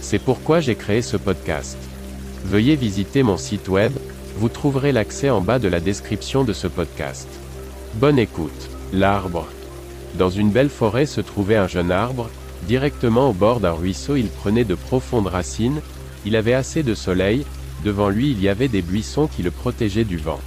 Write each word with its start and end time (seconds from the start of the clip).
C'est 0.00 0.18
pourquoi 0.18 0.60
j'ai 0.60 0.74
créé 0.74 1.02
ce 1.02 1.16
podcast. 1.16 1.76
Veuillez 2.44 2.76
visiter 2.76 3.22
mon 3.22 3.36
site 3.36 3.68
web, 3.68 3.92
vous 4.36 4.48
trouverez 4.48 4.92
l'accès 4.92 5.30
en 5.30 5.40
bas 5.40 5.58
de 5.58 5.68
la 5.68 5.80
description 5.80 6.44
de 6.44 6.52
ce 6.52 6.66
podcast. 6.68 7.28
Bonne 7.94 8.18
écoute. 8.18 8.70
L'arbre. 8.92 9.46
Dans 10.14 10.30
une 10.30 10.50
belle 10.50 10.70
forêt 10.70 11.06
se 11.06 11.20
trouvait 11.20 11.56
un 11.56 11.68
jeune 11.68 11.90
arbre, 11.90 12.30
directement 12.66 13.30
au 13.30 13.32
bord 13.32 13.60
d'un 13.60 13.72
ruisseau 13.72 14.16
il 14.16 14.28
prenait 14.28 14.64
de 14.64 14.74
profondes 14.74 15.26
racines, 15.26 15.80
il 16.24 16.36
avait 16.36 16.54
assez 16.54 16.82
de 16.82 16.94
soleil, 16.94 17.44
devant 17.84 18.08
lui 18.08 18.30
il 18.30 18.40
y 18.40 18.48
avait 18.48 18.68
des 18.68 18.82
buissons 18.82 19.26
qui 19.26 19.42
le 19.42 19.50
protégeaient 19.50 20.04
du 20.04 20.16
vent. 20.16 20.40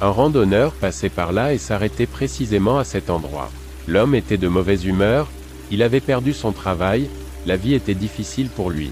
Un 0.00 0.10
randonneur 0.10 0.72
passait 0.72 1.10
par 1.10 1.32
là 1.32 1.52
et 1.52 1.58
s'arrêtait 1.58 2.06
précisément 2.06 2.78
à 2.78 2.84
cet 2.84 3.10
endroit. 3.10 3.50
L'homme 3.88 4.14
était 4.14 4.38
de 4.38 4.48
mauvaise 4.48 4.84
humeur, 4.84 5.28
il 5.70 5.82
avait 5.82 6.00
perdu 6.00 6.32
son 6.32 6.52
travail, 6.52 7.08
la 7.46 7.56
vie 7.56 7.74
était 7.74 7.94
difficile 7.94 8.48
pour 8.48 8.70
lui. 8.70 8.90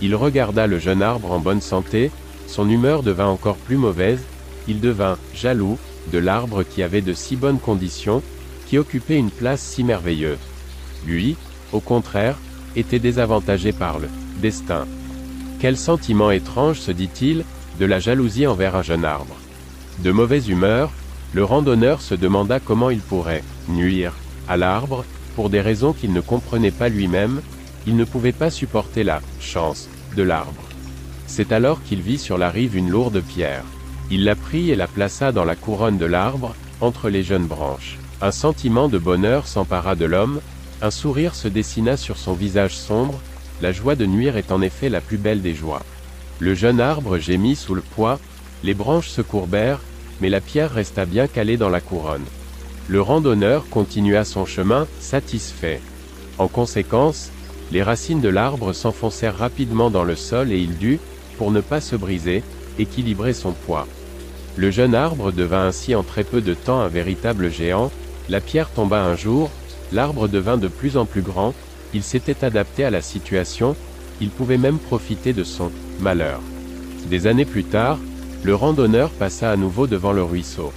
Il 0.00 0.14
regarda 0.14 0.66
le 0.66 0.78
jeune 0.78 1.02
arbre 1.02 1.32
en 1.32 1.40
bonne 1.40 1.60
santé, 1.60 2.10
son 2.46 2.68
humeur 2.68 3.02
devint 3.02 3.26
encore 3.26 3.56
plus 3.56 3.76
mauvaise, 3.76 4.22
il 4.68 4.80
devint 4.80 5.18
jaloux 5.34 5.78
de 6.12 6.18
l'arbre 6.18 6.62
qui 6.62 6.82
avait 6.82 7.00
de 7.00 7.12
si 7.12 7.36
bonnes 7.36 7.58
conditions, 7.58 8.22
qui 8.66 8.78
occupait 8.78 9.16
une 9.16 9.30
place 9.30 9.60
si 9.60 9.82
merveilleuse. 9.84 10.38
Lui, 11.06 11.36
au 11.72 11.80
contraire, 11.80 12.36
était 12.76 12.98
désavantagé 12.98 13.72
par 13.72 13.98
le 13.98 14.08
destin. 14.40 14.86
Quel 15.60 15.76
sentiment 15.76 16.30
étrange, 16.30 16.78
se 16.78 16.92
dit-il, 16.92 17.44
de 17.80 17.86
la 17.86 17.98
jalousie 17.98 18.46
envers 18.46 18.76
un 18.76 18.82
jeune 18.82 19.04
arbre. 19.04 19.36
De 20.00 20.12
mauvaise 20.12 20.48
humeur, 20.48 20.92
le 21.32 21.44
randonneur 21.44 22.00
se 22.00 22.14
demanda 22.14 22.60
comment 22.60 22.90
il 22.90 23.00
pourrait 23.00 23.42
nuire 23.68 24.14
à 24.48 24.56
l'arbre, 24.56 25.04
pour 25.34 25.50
des 25.50 25.60
raisons 25.60 25.92
qu'il 25.92 26.12
ne 26.12 26.20
comprenait 26.20 26.70
pas 26.70 26.88
lui-même, 26.88 27.42
il 27.86 27.96
ne 27.96 28.04
pouvait 28.04 28.32
pas 28.32 28.50
supporter 28.50 29.04
la 29.04 29.20
chance 29.40 29.88
de 30.16 30.22
l'arbre. 30.22 30.62
C'est 31.26 31.52
alors 31.52 31.82
qu'il 31.82 32.00
vit 32.00 32.18
sur 32.18 32.38
la 32.38 32.50
rive 32.50 32.76
une 32.76 32.90
lourde 32.90 33.20
pierre. 33.20 33.64
Il 34.10 34.24
la 34.24 34.34
prit 34.34 34.70
et 34.70 34.76
la 34.76 34.86
plaça 34.86 35.32
dans 35.32 35.44
la 35.44 35.56
couronne 35.56 35.98
de 35.98 36.06
l'arbre, 36.06 36.54
entre 36.80 37.10
les 37.10 37.22
jeunes 37.22 37.46
branches. 37.46 37.98
Un 38.20 38.30
sentiment 38.30 38.88
de 38.88 38.98
bonheur 38.98 39.46
s'empara 39.46 39.94
de 39.94 40.04
l'homme, 40.04 40.40
un 40.80 40.90
sourire 40.90 41.34
se 41.34 41.48
dessina 41.48 41.96
sur 41.96 42.16
son 42.16 42.32
visage 42.32 42.76
sombre, 42.76 43.20
la 43.60 43.72
joie 43.72 43.96
de 43.96 44.06
nuire 44.06 44.36
est 44.36 44.52
en 44.52 44.62
effet 44.62 44.88
la 44.88 45.00
plus 45.00 45.18
belle 45.18 45.42
des 45.42 45.54
joies. 45.54 45.82
Le 46.38 46.54
jeune 46.54 46.80
arbre 46.80 47.18
gémit 47.18 47.56
sous 47.56 47.74
le 47.74 47.80
poids, 47.80 48.20
les 48.62 48.74
branches 48.74 49.08
se 49.08 49.22
courbèrent, 49.22 49.80
mais 50.20 50.28
la 50.28 50.40
pierre 50.40 50.72
resta 50.72 51.04
bien 51.04 51.26
calée 51.26 51.56
dans 51.56 51.68
la 51.68 51.80
couronne. 51.80 52.24
Le 52.88 53.00
randonneur 53.00 53.68
continua 53.68 54.24
son 54.24 54.46
chemin, 54.46 54.86
satisfait. 55.00 55.80
En 56.38 56.48
conséquence, 56.48 57.30
les 57.70 57.82
racines 57.82 58.20
de 58.20 58.28
l'arbre 58.28 58.72
s'enfoncèrent 58.72 59.36
rapidement 59.36 59.90
dans 59.90 60.04
le 60.04 60.16
sol 60.16 60.52
et 60.52 60.58
il 60.58 60.76
dut, 60.78 61.00
pour 61.36 61.50
ne 61.50 61.60
pas 61.60 61.80
se 61.80 61.96
briser, 61.96 62.42
équilibrer 62.78 63.32
son 63.32 63.52
poids. 63.52 63.86
Le 64.56 64.70
jeune 64.70 64.94
arbre 64.94 65.30
devint 65.32 65.66
ainsi 65.66 65.94
en 65.94 66.02
très 66.02 66.24
peu 66.24 66.40
de 66.40 66.54
temps 66.54 66.80
un 66.80 66.88
véritable 66.88 67.50
géant, 67.50 67.92
la 68.28 68.40
pierre 68.40 68.70
tomba 68.70 69.02
un 69.02 69.16
jour, 69.16 69.50
l'arbre 69.92 70.28
devint 70.28 70.56
de 70.56 70.68
plus 70.68 70.96
en 70.96 71.04
plus 71.04 71.22
grand, 71.22 71.54
il 71.94 72.02
s'était 72.02 72.44
adapté 72.44 72.84
à 72.84 72.90
la 72.90 73.02
situation, 73.02 73.76
il 74.20 74.30
pouvait 74.30 74.58
même 74.58 74.78
profiter 74.78 75.32
de 75.32 75.44
son 75.44 75.70
malheur. 76.00 76.40
Des 77.08 77.26
années 77.26 77.44
plus 77.44 77.64
tard, 77.64 77.98
le 78.42 78.54
randonneur 78.54 79.10
passa 79.10 79.50
à 79.50 79.56
nouveau 79.56 79.86
devant 79.86 80.12
le 80.12 80.22
ruisseau. 80.22 80.72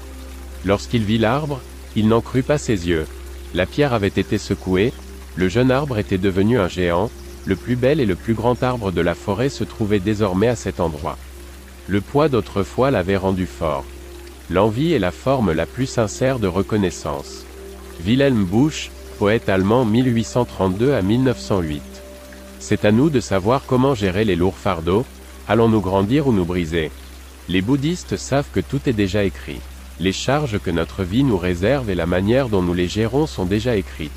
Lorsqu'il 0.65 1.03
vit 1.03 1.17
l'arbre, 1.17 1.59
il 1.95 2.07
n'en 2.07 2.21
crut 2.21 2.45
pas 2.45 2.57
ses 2.57 2.87
yeux. 2.87 3.05
La 3.53 3.65
pierre 3.65 3.93
avait 3.93 4.07
été 4.07 4.37
secouée, 4.37 4.93
le 5.35 5.47
jeune 5.47 5.71
arbre 5.71 5.97
était 5.97 6.17
devenu 6.17 6.59
un 6.59 6.67
géant, 6.67 7.09
le 7.45 7.55
plus 7.55 7.75
bel 7.75 7.99
et 7.99 8.05
le 8.05 8.15
plus 8.15 8.33
grand 8.33 8.61
arbre 8.63 8.91
de 8.91 9.01
la 9.01 9.15
forêt 9.15 9.49
se 9.49 9.63
trouvait 9.63 9.99
désormais 9.99 10.47
à 10.47 10.55
cet 10.55 10.79
endroit. 10.79 11.17
Le 11.87 12.01
poids 12.01 12.29
d'autrefois 12.29 12.91
l'avait 12.91 13.17
rendu 13.17 13.45
fort. 13.45 13.85
L'envie 14.49 14.93
est 14.93 14.99
la 14.99 15.11
forme 15.11 15.53
la 15.53 15.65
plus 15.65 15.87
sincère 15.87 16.37
de 16.39 16.47
reconnaissance. 16.47 17.45
Wilhelm 18.05 18.43
Busch, 18.43 18.91
poète 19.17 19.49
allemand 19.49 19.85
1832 19.85 20.93
à 20.93 21.01
1908. 21.01 21.81
C'est 22.59 22.85
à 22.85 22.91
nous 22.91 23.09
de 23.09 23.19
savoir 23.19 23.63
comment 23.65 23.95
gérer 23.95 24.25
les 24.25 24.35
lourds 24.35 24.57
fardeaux, 24.57 25.05
allons-nous 25.47 25.81
grandir 25.81 26.27
ou 26.27 26.33
nous 26.33 26.45
briser? 26.45 26.91
Les 27.49 27.61
bouddhistes 27.61 28.17
savent 28.17 28.49
que 28.53 28.59
tout 28.59 28.81
est 28.85 28.93
déjà 28.93 29.23
écrit. 29.23 29.59
Les 29.99 30.11
charges 30.11 30.59
que 30.59 30.71
notre 30.71 31.03
vie 31.03 31.23
nous 31.23 31.37
réserve 31.37 31.89
et 31.89 31.95
la 31.95 32.05
manière 32.05 32.49
dont 32.49 32.61
nous 32.61 32.73
les 32.73 32.87
gérons 32.87 33.25
sont 33.25 33.45
déjà 33.45 33.75
écrites. 33.75 34.11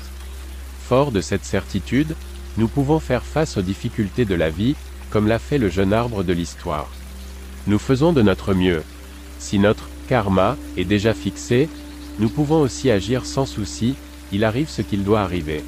Fort 0.87 1.11
de 1.11 1.21
cette 1.21 1.45
certitude, 1.45 2.15
nous 2.57 2.67
pouvons 2.67 2.99
faire 2.99 3.23
face 3.23 3.57
aux 3.57 3.61
difficultés 3.61 4.25
de 4.25 4.35
la 4.35 4.49
vie, 4.49 4.75
comme 5.09 5.27
l'a 5.27 5.39
fait 5.39 5.57
le 5.57 5.69
jeune 5.69 5.93
arbre 5.93 6.23
de 6.23 6.31
l'histoire. 6.31 6.89
Nous 7.67 7.79
faisons 7.79 8.13
de 8.13 8.21
notre 8.21 8.53
mieux. 8.53 8.83
Si 9.39 9.57
notre 9.57 9.89
karma 10.07 10.55
est 10.77 10.85
déjà 10.85 11.13
fixé, 11.13 11.69
nous 12.19 12.29
pouvons 12.29 12.61
aussi 12.61 12.91
agir 12.91 13.25
sans 13.25 13.47
souci, 13.47 13.95
il 14.31 14.43
arrive 14.43 14.69
ce 14.69 14.83
qu'il 14.83 15.03
doit 15.03 15.21
arriver. 15.21 15.63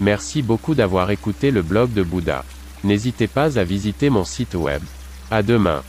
Merci 0.00 0.42
beaucoup 0.42 0.74
d'avoir 0.74 1.10
écouté 1.10 1.50
le 1.50 1.62
blog 1.62 1.92
de 1.92 2.02
Bouddha. 2.02 2.44
N'hésitez 2.84 3.26
pas 3.26 3.58
à 3.58 3.64
visiter 3.64 4.08
mon 4.08 4.24
site 4.24 4.54
web. 4.54 4.82
À 5.30 5.42
demain. 5.42 5.82